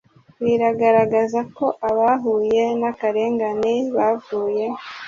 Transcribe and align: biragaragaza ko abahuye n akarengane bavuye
biragaragaza 0.43 1.39
ko 1.57 1.65
abahuye 1.89 2.63
n 2.79 2.83
akarengane 2.91 3.73
bavuye 3.95 4.65